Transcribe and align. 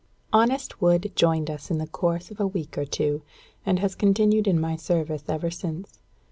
Honest 0.33 0.81
Wood 0.81 1.11
joined 1.13 1.51
us 1.51 1.69
in 1.69 1.77
the 1.77 1.85
course 1.85 2.31
of 2.31 2.39
a 2.39 2.47
week 2.47 2.75
or 2.75 2.85
two, 2.85 3.21
and 3.67 3.77
has 3.77 3.93
continued 3.93 4.47
in 4.47 4.59
my 4.59 4.75
service 4.75 5.25
ever 5.29 5.51
since. 5.51 5.99